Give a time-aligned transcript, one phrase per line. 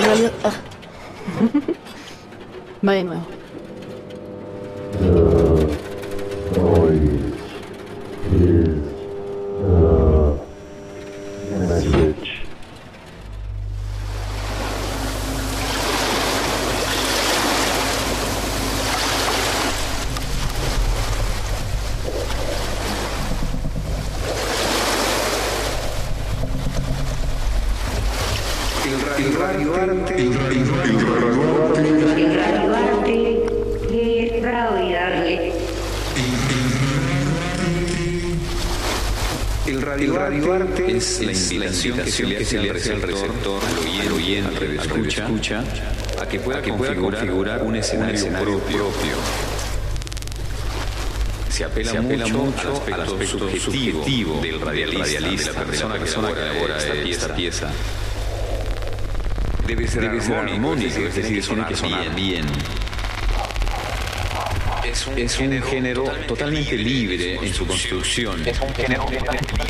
[0.00, 0.32] en realidad...
[0.44, 0.52] ah.
[2.86, 3.39] Va
[41.88, 43.62] invitación que se le hace al receptor,
[44.00, 45.64] al oyente, al escucha,
[46.20, 48.86] a que pueda configurar un escenario propio.
[51.48, 51.92] Se apela,
[52.28, 57.70] mucho, al aspecto subjetivo del radialista, de la persona que elabora esta pieza.
[59.66, 62.46] Debe ser, armónico, es decir, tiene que sonar bien.
[65.16, 68.46] Es un, género totalmente libre en su construcción.
[68.46, 69.69] Es un género totalmente libre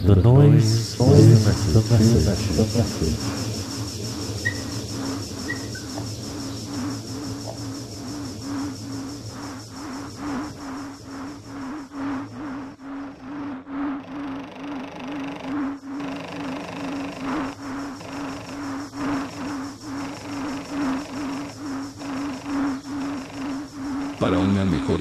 [0.00, 1.82] the noise, the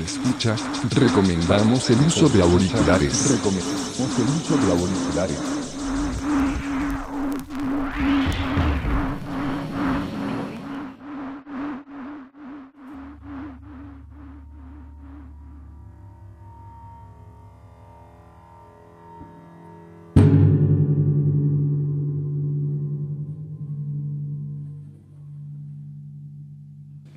[0.06, 0.56] escucha,
[0.92, 3.32] recomendamos el uso de auriculares.
[3.32, 5.40] Recomendamos el uso de auriculares.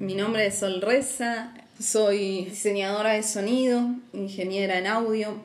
[0.00, 5.42] Mi nombre es Sol Reza, soy diseñadora de sonido, ingeniera en audio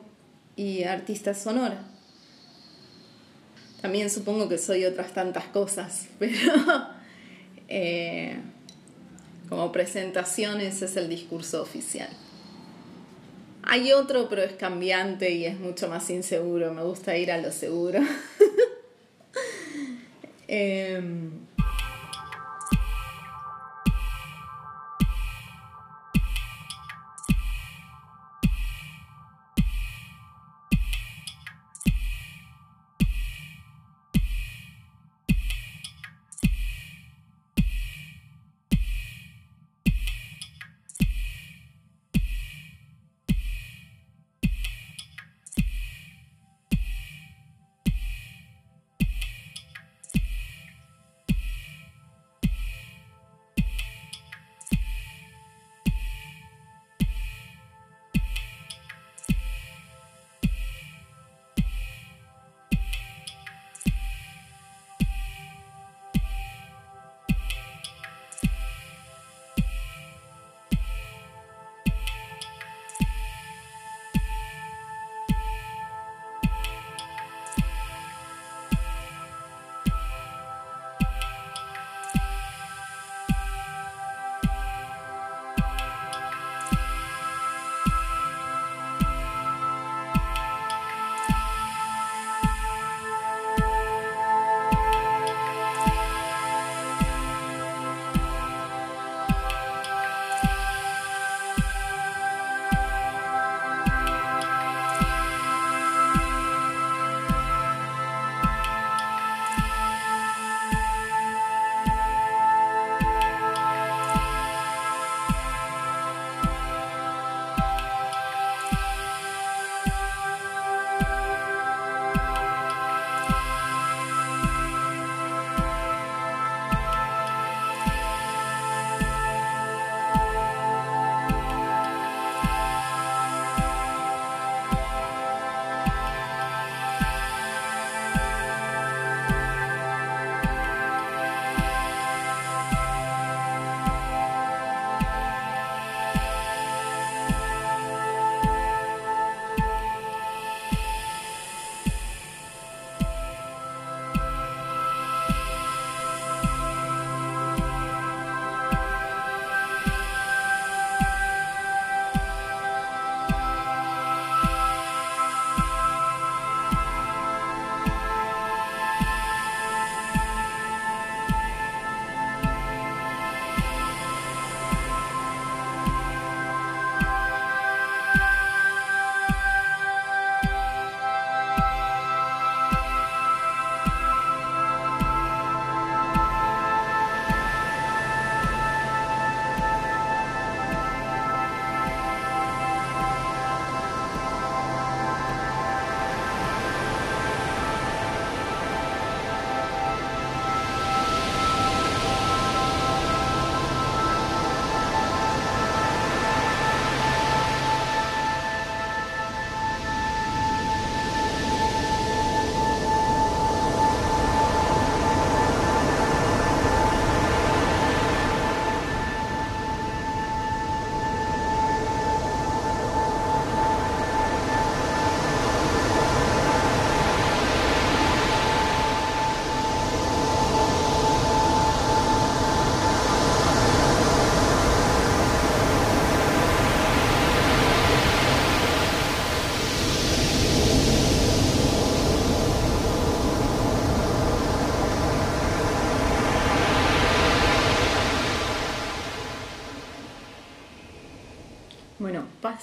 [0.56, 1.84] y artista sonora.
[3.80, 6.88] También supongo que soy otras tantas cosas, pero
[7.68, 8.36] eh,
[9.48, 12.08] como presentación ese es el discurso oficial.
[13.62, 16.74] Hay otro, pero es cambiante y es mucho más inseguro.
[16.74, 18.00] Me gusta ir a lo seguro.
[20.46, 21.30] Em,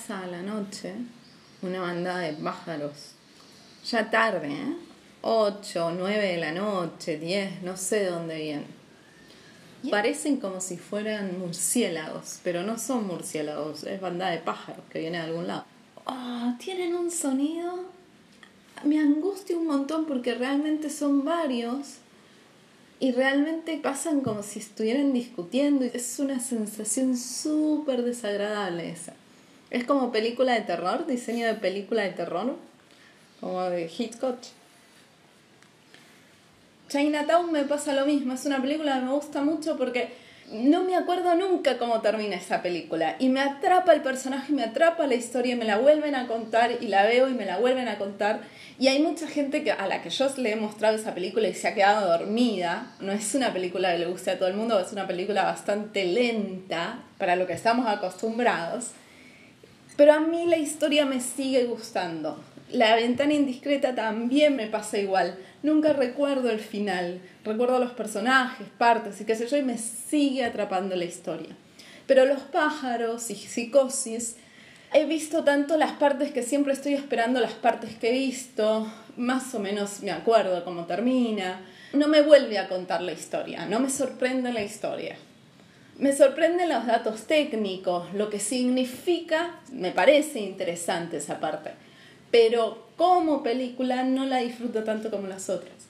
[0.02, 0.94] pasa a la noche
[1.62, 3.12] una bandada de pájaros.
[3.86, 4.76] Ya tarde, ¿eh?
[5.22, 8.68] 8, 9 de la noche, 10, no sé de dónde vienen.
[9.92, 15.20] Parecen como si fueran murciélagos, pero no son murciélagos, es bandada de pájaros que viene
[15.20, 15.66] de algún lado.
[16.06, 17.86] Oh, tienen un sonido.
[18.84, 21.98] Me angustia un montón porque realmente son varios
[23.00, 29.14] y realmente pasan como si estuvieran discutiendo es una sensación súper desagradable esa.
[29.72, 32.58] Es como película de terror, diseño de película de terror,
[33.40, 34.38] como de Hitchcock.
[36.90, 40.10] Chinatown me pasa lo mismo, es una película que me gusta mucho porque
[40.52, 45.08] no me acuerdo nunca cómo termina esa película y me atrapa el personaje, me atrapa
[45.08, 47.88] la historia y me la vuelven a contar y la veo y me la vuelven
[47.88, 48.42] a contar
[48.78, 51.54] y hay mucha gente que, a la que yo le he mostrado esa película y
[51.54, 52.92] se ha quedado dormida.
[53.00, 56.04] No es una película que le guste a todo el mundo, es una película bastante
[56.04, 58.92] lenta para lo que estamos acostumbrados.
[59.98, 62.42] Pero a mí la historia me sigue gustando.
[62.72, 65.38] La ventana indiscreta también me pasa igual.
[65.62, 67.20] Nunca recuerdo el final.
[67.44, 71.56] Recuerdo los personajes, partes y qué sé yo, y me sigue atrapando la historia.
[72.08, 74.38] Pero los pájaros y psicosis
[74.94, 79.54] he visto tanto las partes que siempre estoy esperando las partes que he visto, más
[79.54, 81.62] o menos me acuerdo cómo termina.
[81.94, 85.18] No me vuelve a contar la historia, no me sorprende la historia.
[86.02, 91.74] Me sorprenden los datos técnicos, lo que significa, me parece interesante esa parte,
[92.32, 95.81] pero como película no la disfruto tanto como las otras.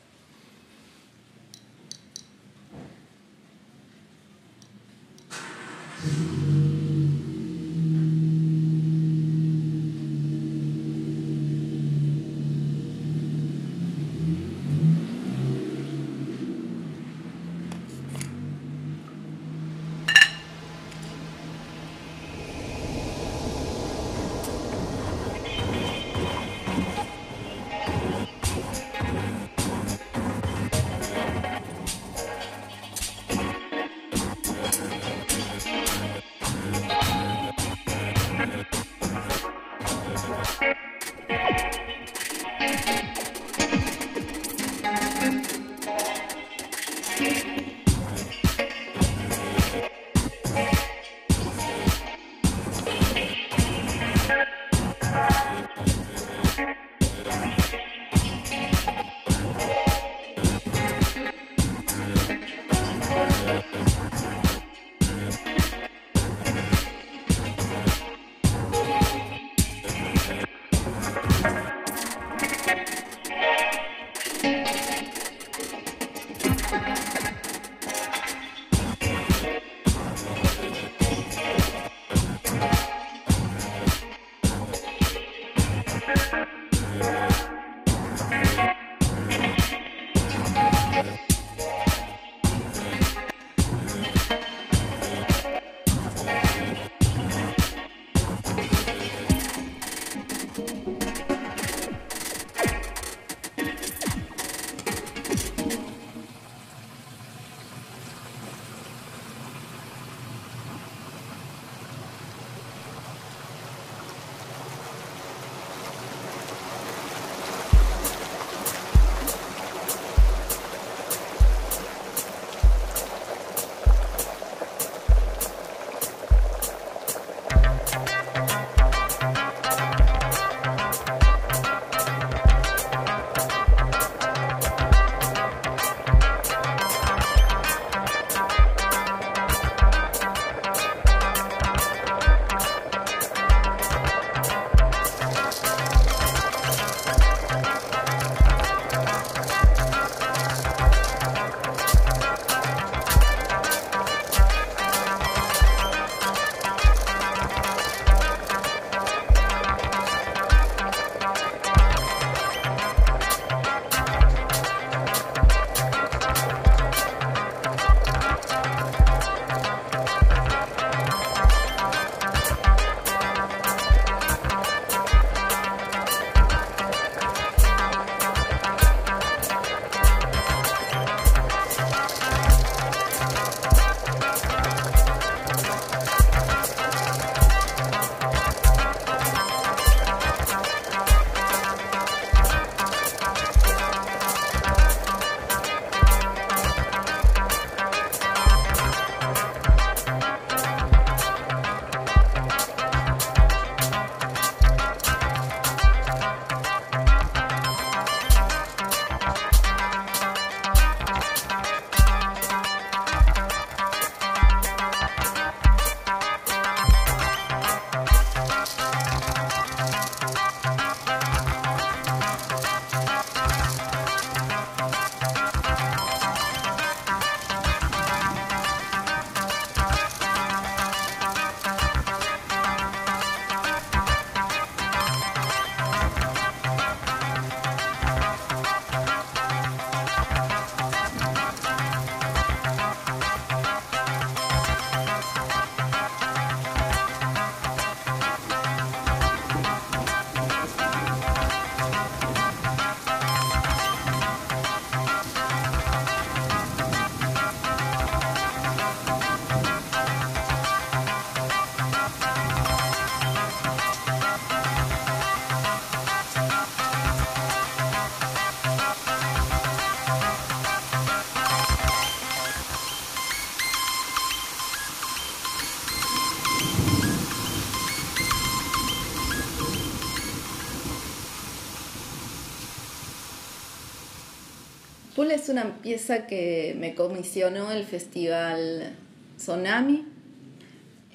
[285.51, 288.96] Una pieza que me comisionó el festival
[289.38, 290.05] Tsunami.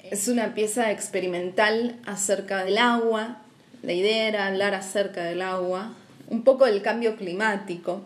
[0.03, 3.41] Es una pieza experimental acerca del agua.
[3.81, 5.93] La idea era hablar acerca del agua,
[6.29, 8.01] un poco del cambio climático.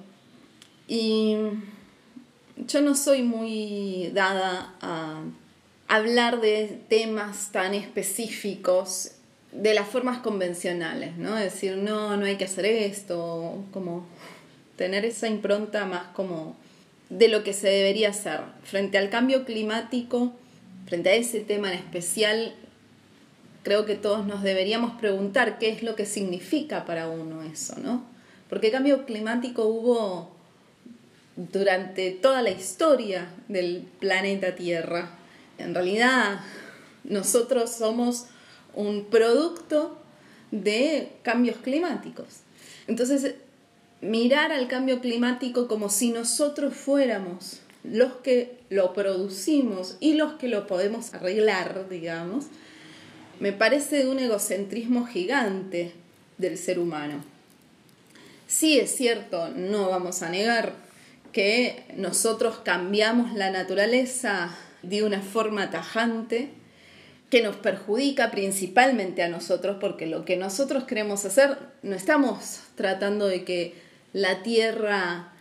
[0.88, 1.36] Y
[2.58, 5.22] yo no soy muy dada a
[5.88, 9.12] hablar de temas tan específicos
[9.52, 11.36] de las formas convencionales, ¿no?
[11.36, 14.06] Decir, no, no hay que hacer esto, como
[14.82, 16.56] tener esa impronta más como
[17.12, 18.40] de lo que se debería hacer.
[18.64, 20.34] Frente al cambio climático,
[20.88, 22.56] frente a ese tema en especial,
[23.62, 28.04] creo que todos nos deberíamos preguntar qué es lo que significa para uno eso, ¿no?
[28.50, 30.32] Porque cambio climático hubo
[31.36, 35.12] durante toda la historia del planeta Tierra
[35.60, 36.40] en realidad
[37.04, 38.26] nosotros somos
[38.74, 39.96] un producto
[40.50, 42.42] de cambios climáticos.
[42.88, 43.36] Entonces,
[44.02, 50.48] mirar al cambio climático como si nosotros fuéramos los que lo producimos y los que
[50.48, 52.46] lo podemos arreglar, digamos,
[53.40, 55.94] me parece de un egocentrismo gigante
[56.38, 57.24] del ser humano.
[58.48, 60.74] Sí es cierto, no vamos a negar
[61.32, 66.50] que nosotros cambiamos la naturaleza de una forma tajante
[67.30, 73.28] que nos perjudica principalmente a nosotros, porque lo que nosotros queremos hacer, no estamos tratando
[73.28, 75.32] de que la Tierra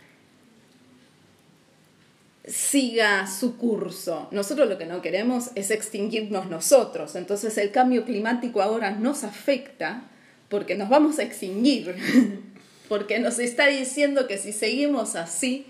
[2.45, 4.27] siga su curso.
[4.31, 7.15] Nosotros lo que no queremos es extinguirnos nosotros.
[7.15, 10.03] Entonces el cambio climático ahora nos afecta
[10.49, 11.95] porque nos vamos a extinguir,
[12.89, 15.67] porque nos está diciendo que si seguimos así,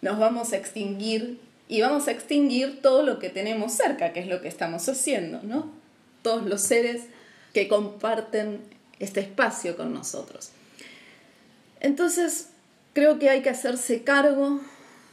[0.00, 4.28] nos vamos a extinguir y vamos a extinguir todo lo que tenemos cerca, que es
[4.28, 5.70] lo que estamos haciendo, ¿no?
[6.22, 7.02] Todos los seres
[7.52, 8.60] que comparten
[8.98, 10.52] este espacio con nosotros.
[11.80, 12.48] Entonces,
[12.92, 14.60] creo que hay que hacerse cargo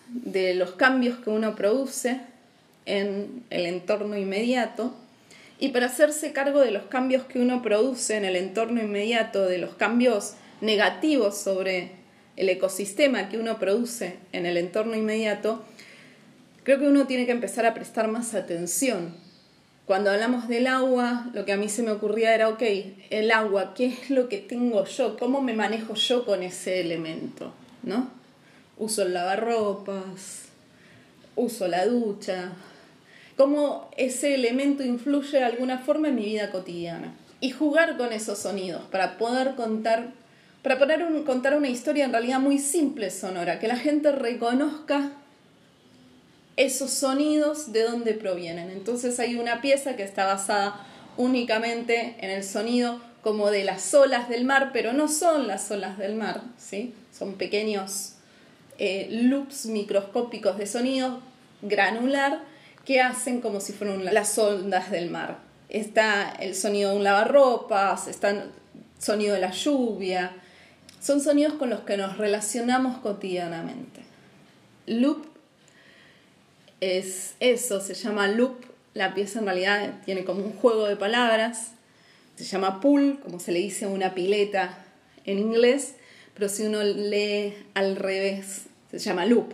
[0.10, 2.22] de los cambios que uno produce
[2.86, 4.94] en el entorno inmediato
[5.60, 9.58] y para hacerse cargo de los cambios que uno produce en el entorno inmediato, de
[9.58, 11.92] los cambios negativos sobre
[12.36, 15.64] el ecosistema que uno produce en el entorno inmediato,
[16.64, 19.16] creo que uno tiene que empezar a prestar más atención.
[19.86, 22.64] Cuando hablamos del agua, lo que a mí se me ocurría era, ok,
[23.12, 25.16] el agua, ¿qué es lo que tengo yo?
[25.16, 27.54] ¿Cómo me manejo yo con ese elemento?
[27.84, 28.10] ¿No?
[28.78, 30.46] Uso el lavarropas,
[31.36, 32.54] uso la ducha,
[33.38, 37.14] cómo ese elemento influye de alguna forma en mi vida cotidiana.
[37.40, 40.14] Y jugar con esos sonidos para poder contar,
[40.64, 40.80] para
[41.26, 45.12] contar una historia en realidad muy simple, sonora, que la gente reconozca
[46.58, 48.70] esos sonidos de dónde provienen.
[48.70, 50.86] Entonces hay una pieza que está basada
[51.18, 55.98] únicamente en el sonido como de las olas del mar, pero no son las olas
[55.98, 56.94] del mar, ¿sí?
[57.18, 58.14] son pequeños
[58.78, 61.22] eh, loops microscópicos de sonido
[61.62, 62.44] granular
[62.84, 65.40] que hacen como si fueran las ondas del mar.
[65.70, 68.52] Está el sonido de un lavarropas, está el
[69.00, 70.34] sonido de la lluvia,
[71.02, 74.02] son sonidos con los que nos relacionamos cotidianamente.
[74.86, 75.35] Loop
[76.86, 78.56] es eso, se llama loop.
[78.94, 81.72] La pieza en realidad tiene como un juego de palabras.
[82.36, 84.78] Se llama pool, como se le dice a una pileta
[85.26, 85.96] en inglés,
[86.34, 89.54] pero si uno lee al revés, se llama loop.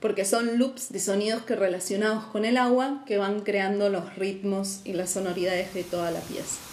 [0.00, 4.80] Porque son loops de sonidos que relacionados con el agua que van creando los ritmos
[4.84, 6.69] y las sonoridades de toda la pieza.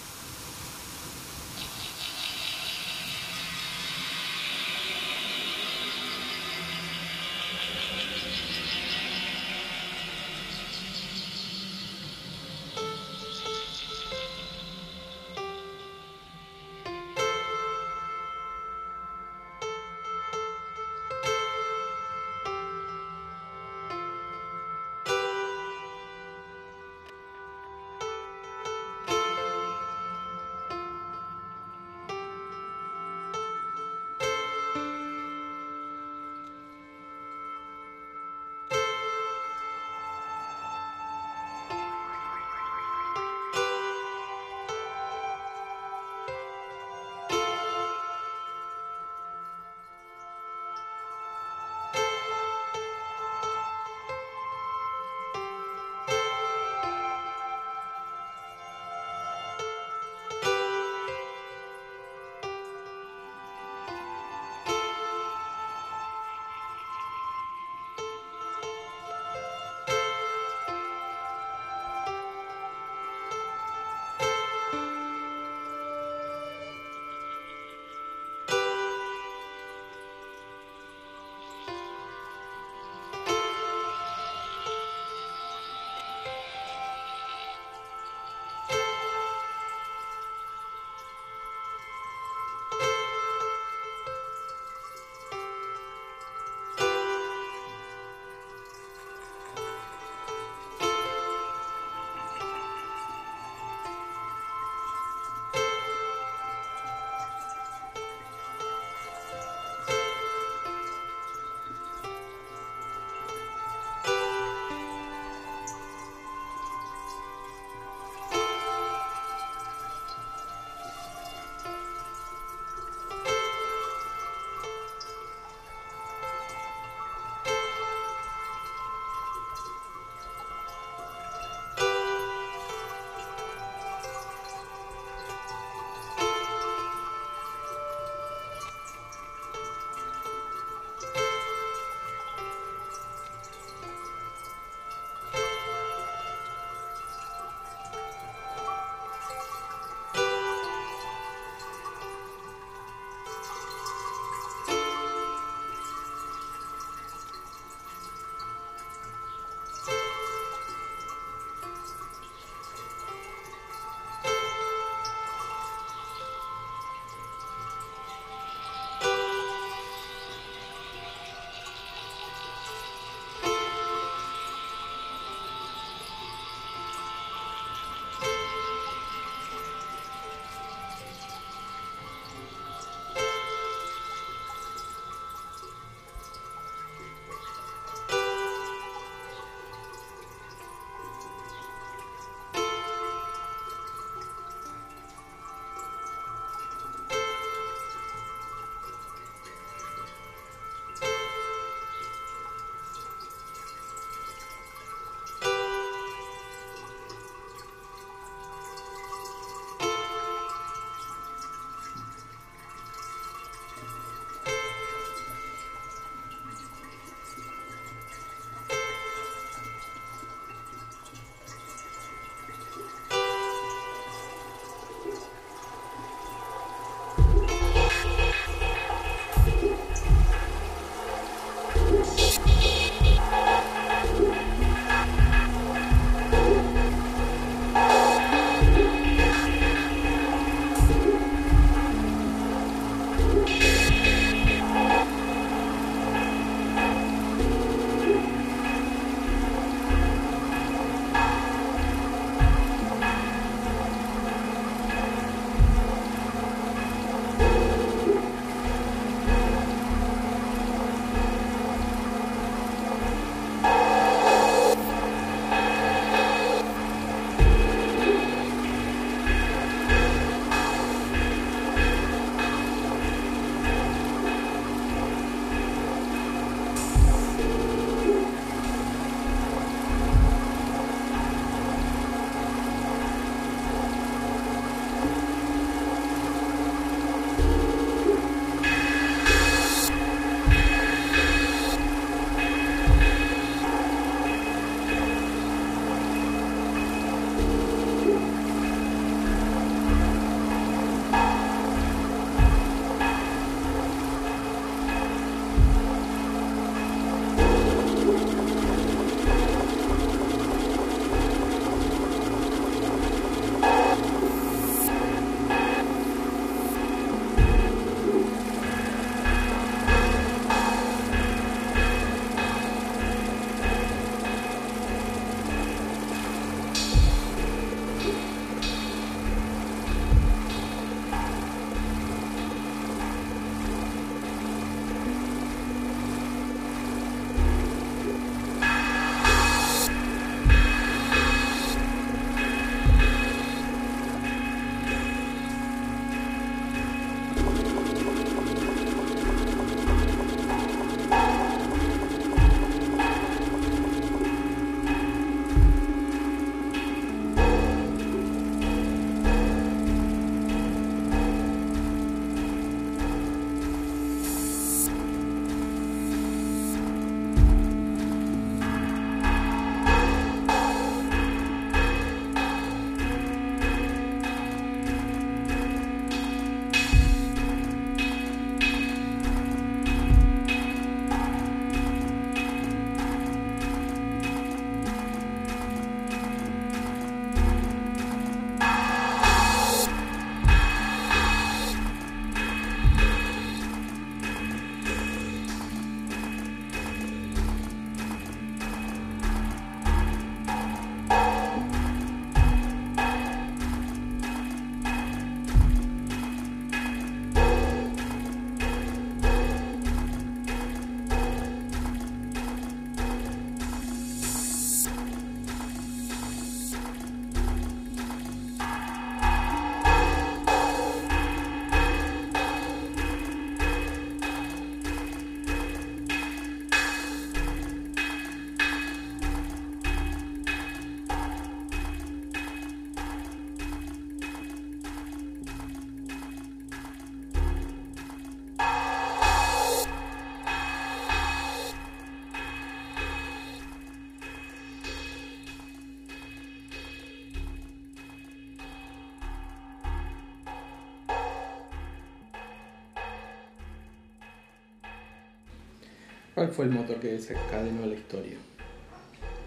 [456.37, 458.37] ¿Cuál fue el motor que desencadenó la historia?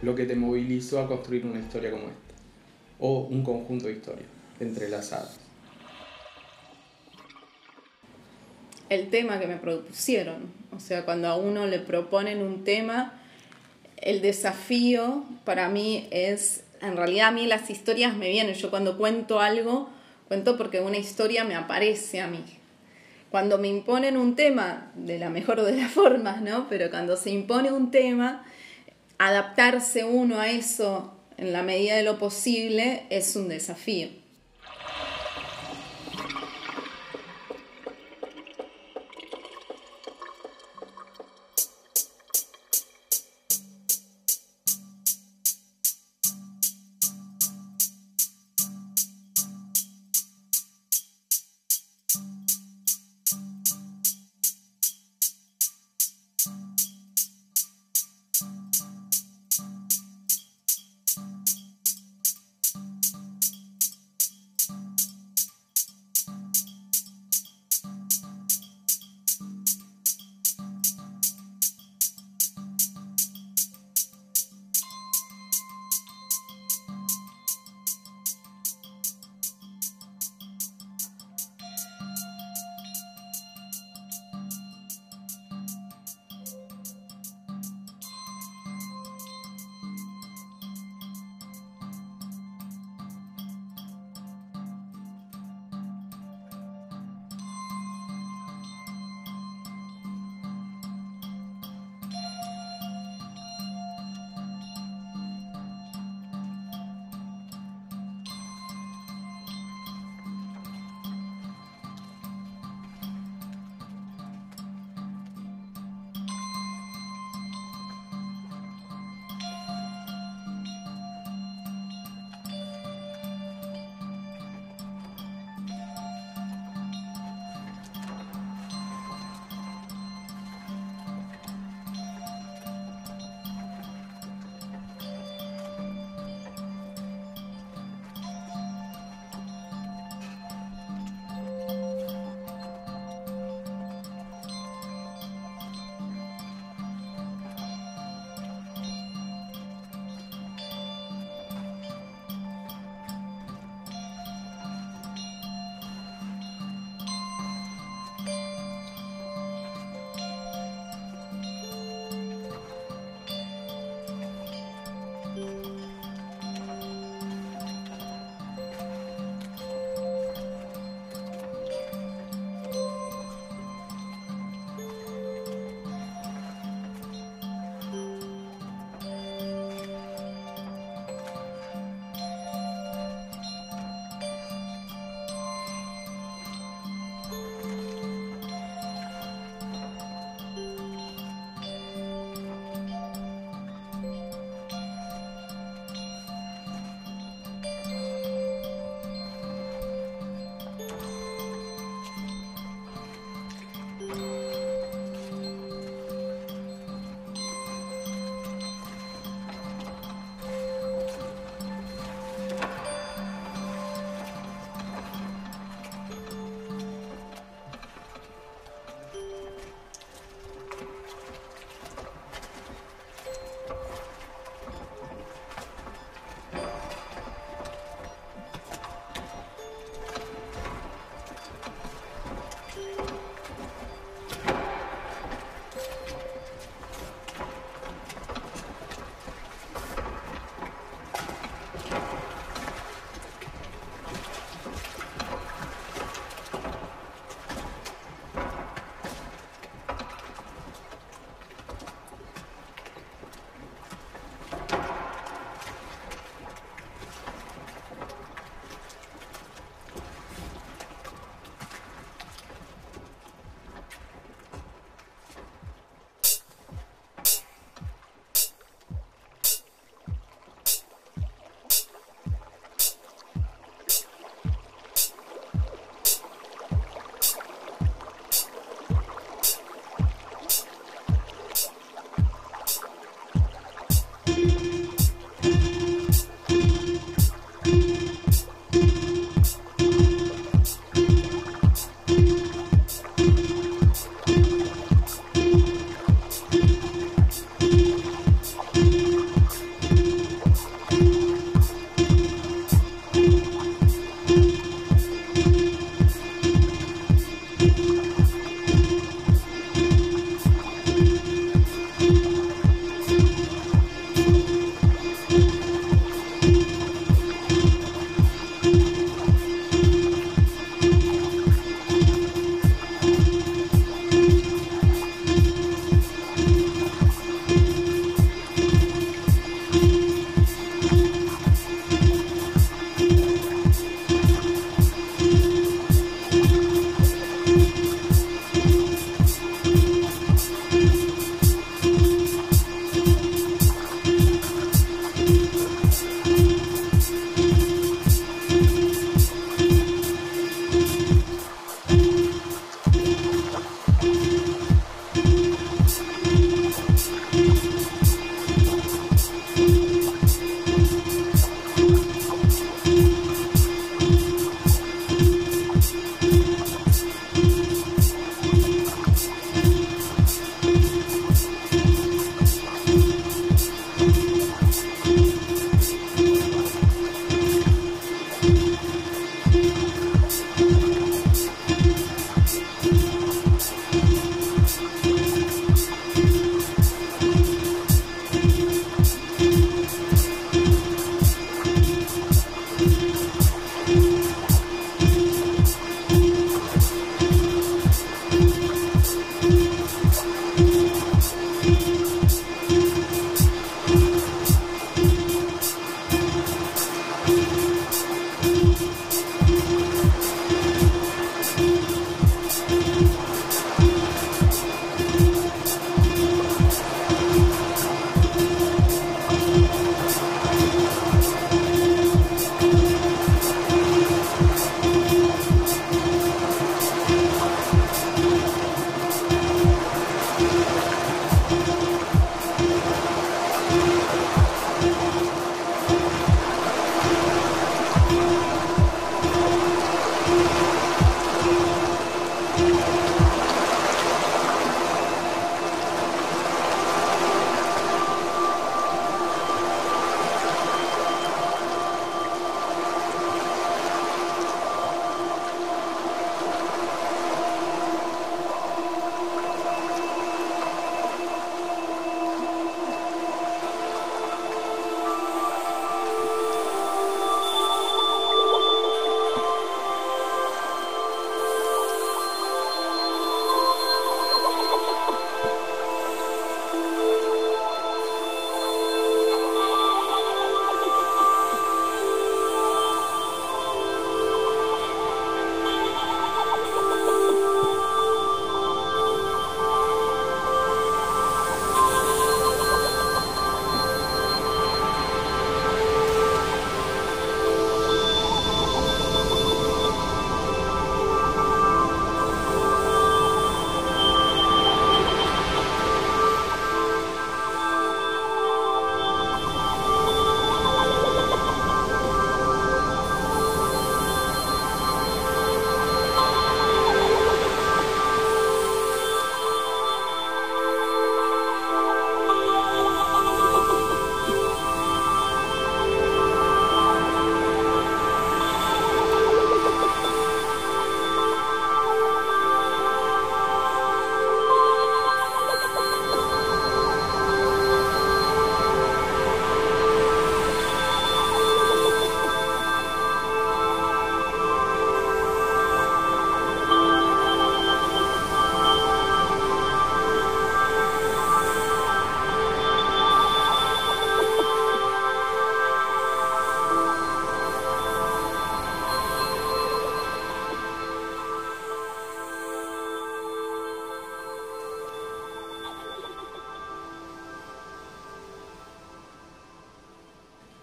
[0.03, 2.35] Lo que te movilizó a construir una historia como esta.
[2.99, 4.27] O un conjunto de historias
[4.59, 5.39] entrelazadas.
[8.89, 10.53] el tema que me propusieron.
[10.77, 13.23] O sea, cuando a uno le proponen un tema,
[13.97, 18.99] el desafío para mí es, en realidad a mí las historias me vienen, yo cuando
[18.99, 19.89] cuento algo,
[20.27, 22.60] cuento porque una historia me aparece a mí.
[23.31, 26.69] Cuando me imponen un tema, de la mejor de las formas, ¿no?
[26.69, 28.45] Pero cuando se impone un tema,
[29.19, 34.20] adaptarse uno a eso en la medida de lo posible es un desafío.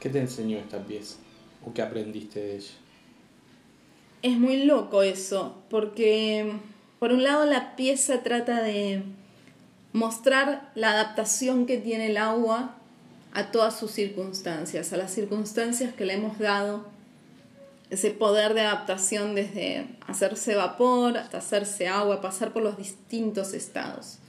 [0.07, 1.17] ¿Qué te enseñó esta pieza?
[1.65, 2.71] ¿O qué aprendiste de ella?
[4.21, 6.49] Es muy loco eso, porque
[6.97, 9.03] por un lado la pieza trata de
[9.91, 12.77] mostrar la adaptación que tiene el agua
[13.33, 16.85] a todas sus circunstancias, a las circunstancias que le hemos dado,
[17.89, 24.19] ese poder de adaptación desde hacerse vapor hasta hacerse agua, pasar por los distintos estados.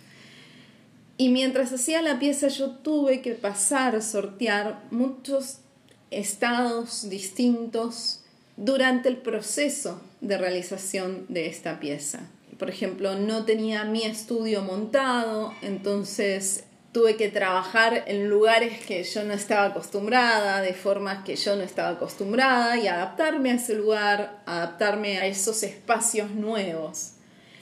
[1.18, 5.60] Y mientras hacía la pieza yo tuve que pasar, sortear muchos
[6.10, 8.20] estados distintos
[8.56, 12.28] durante el proceso de realización de esta pieza.
[12.58, 19.22] Por ejemplo, no tenía mi estudio montado, entonces tuve que trabajar en lugares que yo
[19.22, 24.42] no estaba acostumbrada, de formas que yo no estaba acostumbrada y adaptarme a ese lugar,
[24.46, 27.12] adaptarme a esos espacios nuevos.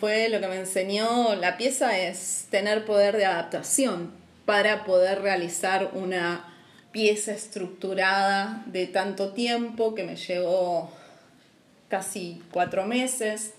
[0.00, 4.12] Fue lo que me enseñó la pieza es tener poder de adaptación
[4.46, 6.45] para poder realizar una
[6.96, 10.90] pieza estructurada de tanto tiempo que me llevó
[11.88, 13.52] casi cuatro meses.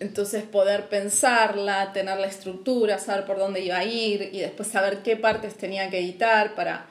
[0.00, 5.02] Entonces poder pensarla, tener la estructura, saber por dónde iba a ir y después saber
[5.02, 6.86] qué partes tenía que editar para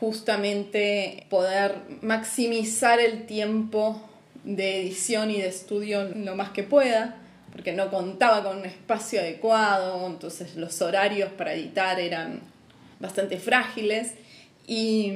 [0.00, 4.02] justamente poder maximizar el tiempo
[4.42, 7.18] de edición y de estudio lo más que pueda,
[7.52, 12.40] porque no contaba con un espacio adecuado, entonces los horarios para editar eran
[12.98, 14.14] bastante frágiles
[14.68, 15.12] y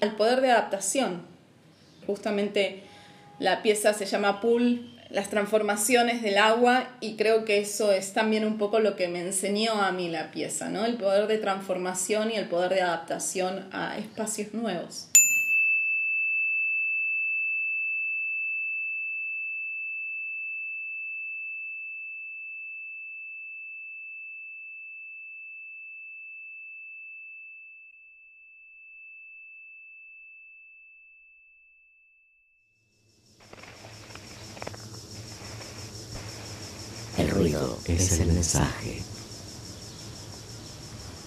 [0.00, 1.22] el poder de adaptación.
[2.06, 2.82] Justamente
[3.38, 8.44] la pieza se llama Pool, las transformaciones del agua y creo que eso es también
[8.44, 10.84] un poco lo que me enseñó a mí la pieza, ¿no?
[10.84, 15.08] El poder de transformación y el poder de adaptación a espacios nuevos.
[37.18, 37.25] El
[37.86, 39.02] es el mensaje.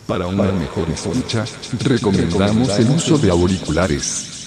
[0.07, 1.45] Para una mejor escucha,
[1.83, 4.38] recomendamos el uso de auriculares.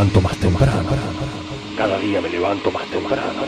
[0.00, 0.88] Levanto más temprano.
[1.76, 3.42] Cada día me levanto más temprano.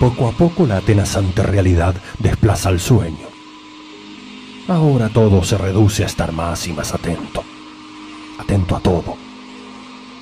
[0.00, 3.28] Poco a poco la atenazante realidad desplaza el sueño.
[4.66, 7.44] Ahora todo se reduce a estar más y más atento.
[8.40, 9.16] Atento a todo.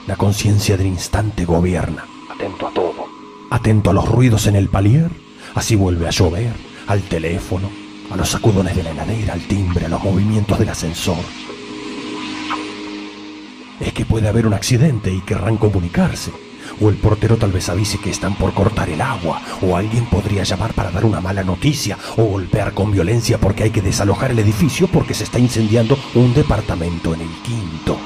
[0.07, 2.05] La conciencia del instante gobierna.
[2.31, 3.07] Atento a todo.
[3.51, 5.11] Atento a los ruidos en el palier.
[5.55, 6.53] Así vuelve a llover.
[6.89, 7.71] Al teléfono.
[8.11, 9.33] A los sacudones de la heladera.
[9.33, 9.87] Al timbre.
[9.87, 11.48] A los movimientos del ascensor
[13.81, 16.33] es que puede haber un accidente y querrán comunicarse.
[16.81, 20.45] O el portero tal vez avise que están por cortar el agua, o alguien podría
[20.45, 24.39] llamar para dar una mala noticia, o golpear con violencia porque hay que desalojar el
[24.39, 27.99] edificio porque se está incendiando un departamento en el quinto.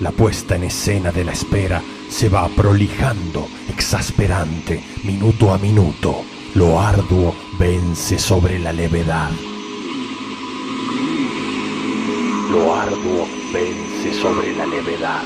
[0.00, 6.33] La puesta en escena de la espera se va prolijando, exasperante, minuto a minuto.
[6.54, 9.28] Lo arduo vence sobre la levedad.
[12.48, 15.22] Lo arduo vence sobre la levedad.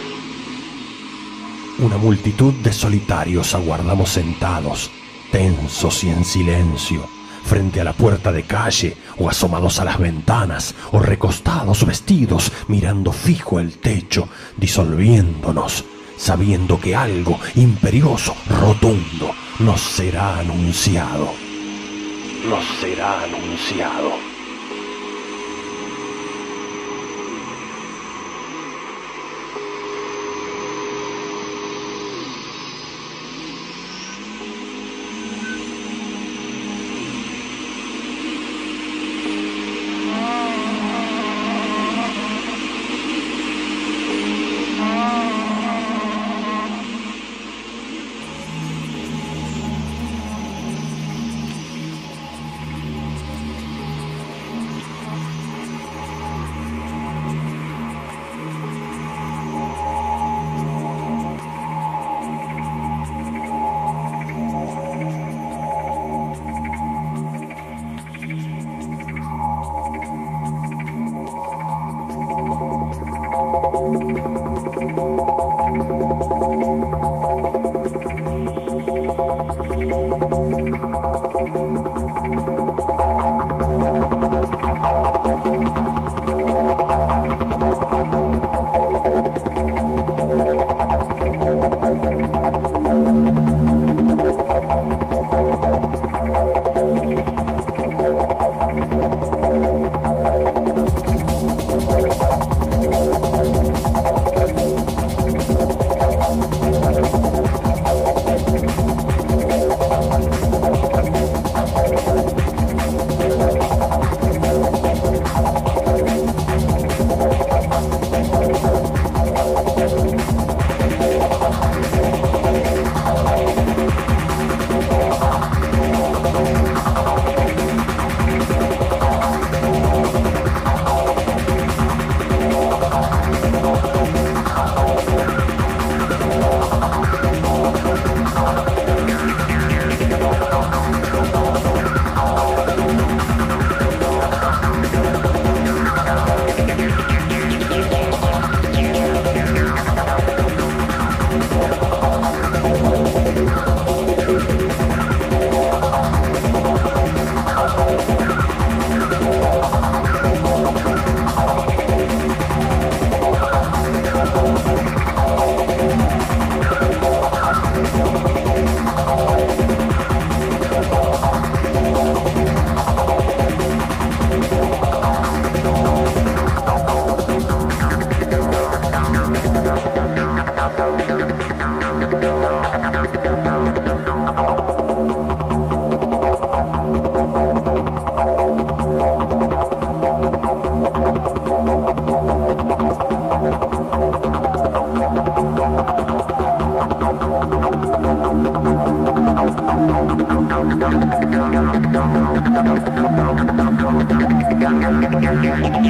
[1.81, 4.91] Una multitud de solitarios aguardamos sentados,
[5.31, 7.07] tensos y en silencio,
[7.45, 13.13] frente a la puerta de calle, o asomados a las ventanas, o recostados vestidos, mirando
[13.13, 15.85] fijo el techo, disolviéndonos,
[16.17, 21.35] sabiendo que algo imperioso, rotundo, nos será anunciado.
[22.49, 24.28] Nos será anunciado.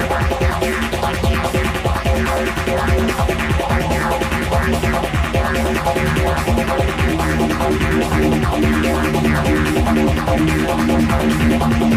[10.44, 11.91] あっ!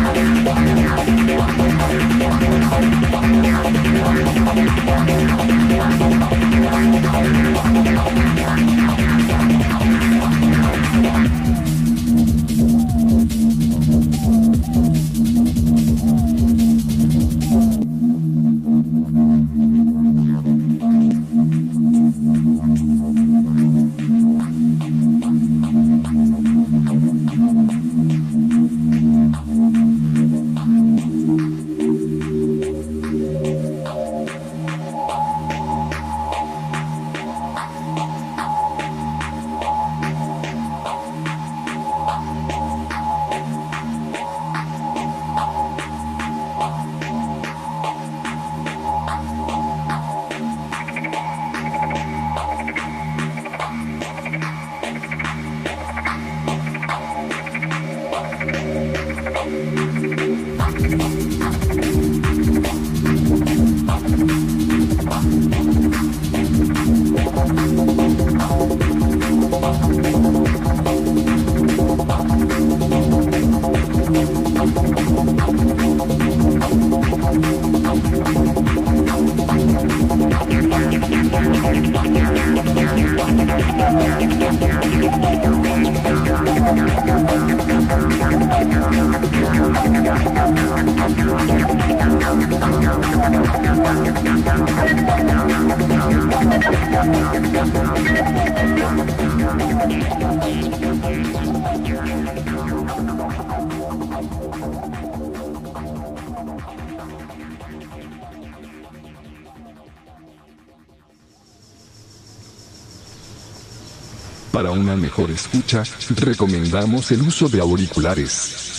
[114.95, 118.71] Una mejor escucha, recomendamos el uso de auriculares.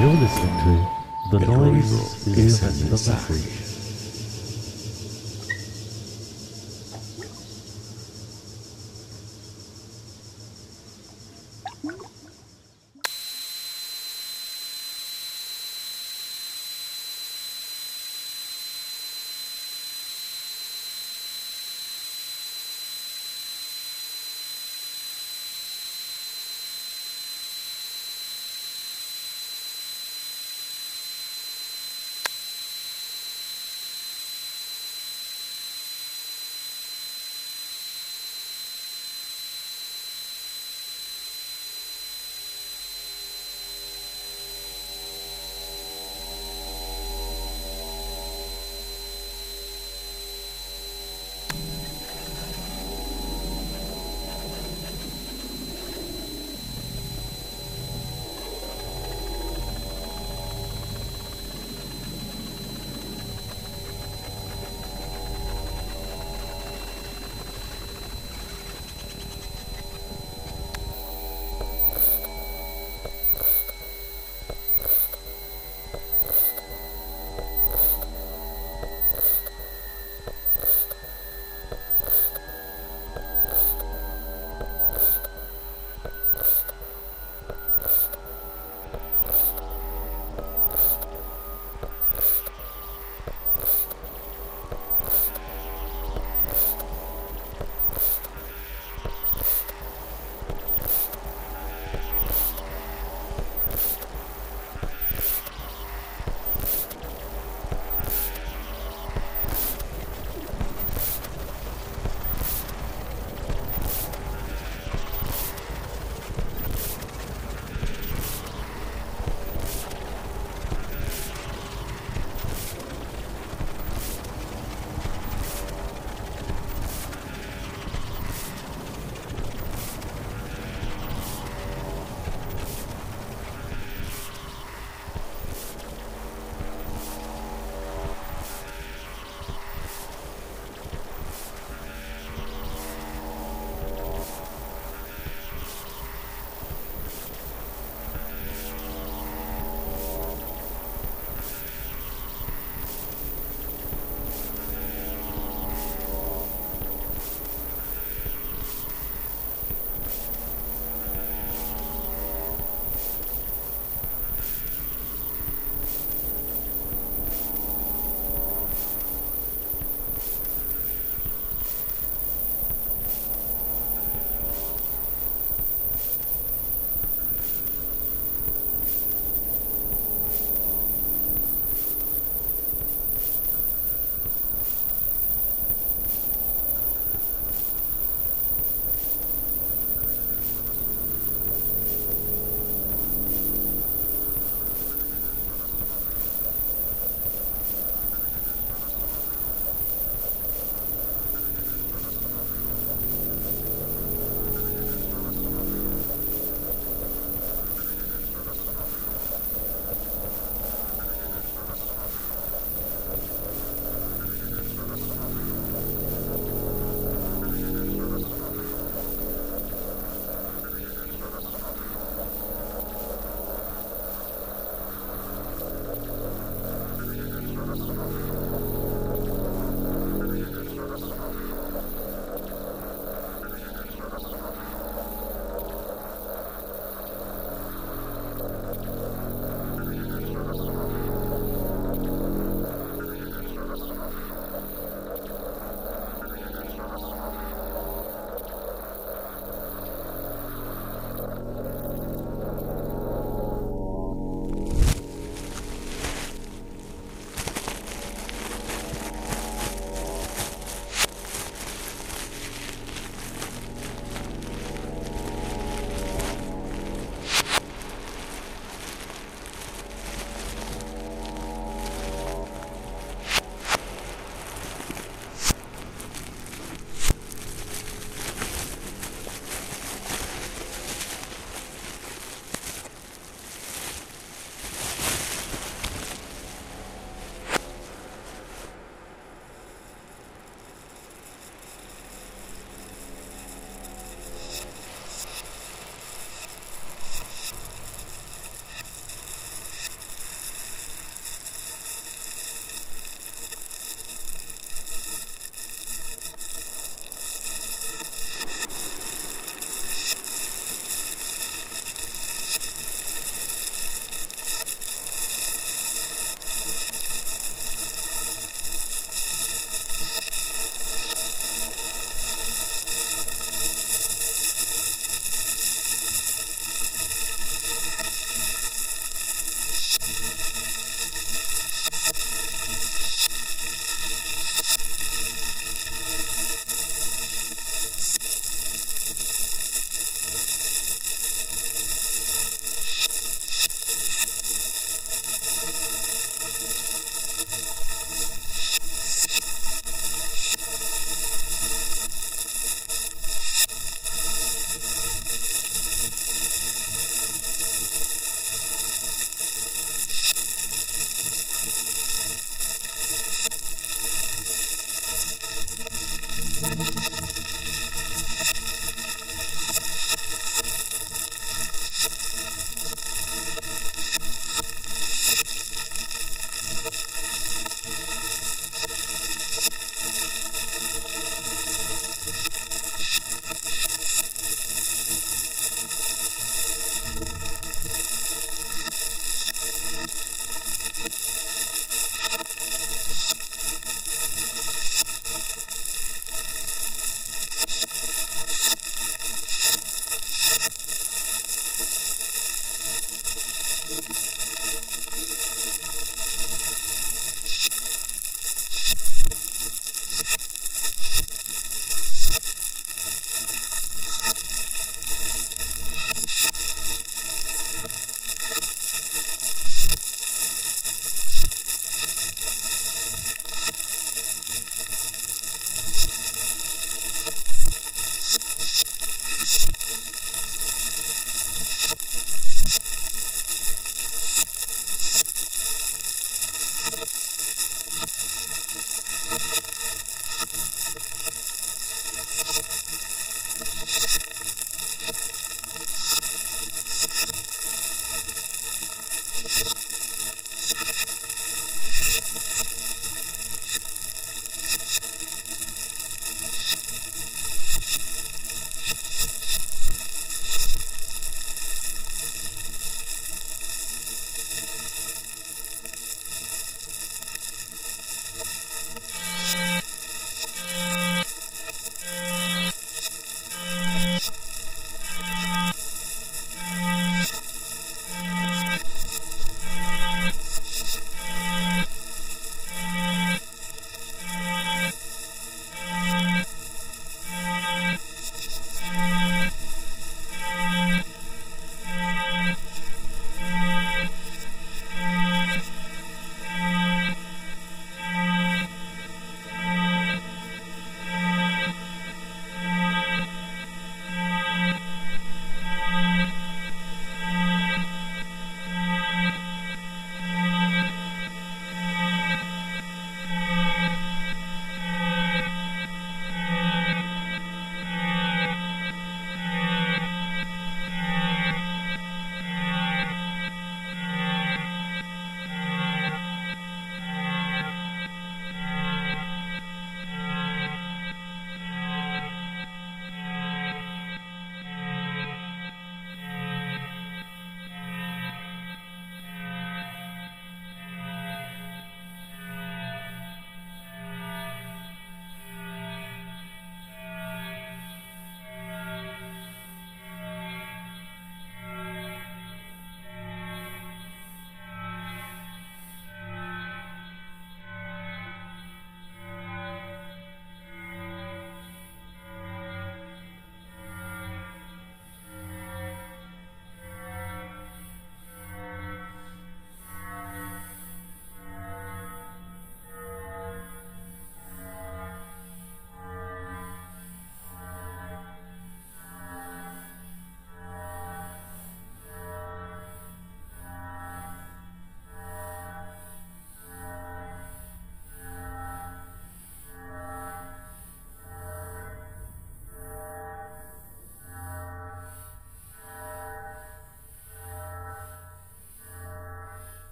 [0.00, 0.56] You're listening
[1.30, 3.59] to The Noise is the Message.